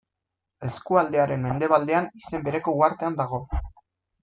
[0.67, 3.43] Eskualdearen mendebaldean izen bereko uhartean dago.